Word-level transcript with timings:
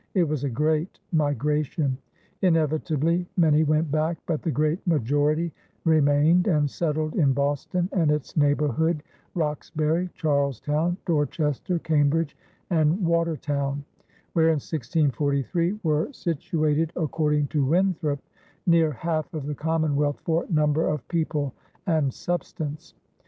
It 0.15 0.23
was 0.27 0.43
a 0.43 0.49
great 0.49 0.99
migration. 1.11 1.95
Inevitably 2.41 3.27
many 3.37 3.63
went 3.63 3.91
back, 3.91 4.17
but 4.25 4.41
the 4.41 4.49
great 4.49 4.79
majority 4.87 5.53
remained 5.85 6.47
and 6.47 6.67
settled 6.67 7.13
in 7.13 7.33
Boston 7.33 7.87
and 7.91 8.09
its 8.09 8.35
neighborhood 8.35 9.03
Roxbury, 9.35 10.09
Charlestown, 10.15 10.97
Dorchester, 11.05 11.77
Cambridge, 11.77 12.35
and 12.71 13.05
Watertown, 13.05 13.85
where 14.33 14.45
in 14.47 14.53
1643 14.57 15.77
were 15.83 16.11
situated 16.13 16.91
according 16.95 17.45
to 17.49 17.63
Winthrop 17.63 18.23
"near 18.65 18.91
half 18.91 19.31
of 19.35 19.45
the 19.45 19.53
commonwealth 19.53 20.19
for 20.23 20.47
number 20.49 20.87
of 20.87 21.07
people 21.09 21.53
and 21.85 22.11
substance." 22.11 22.95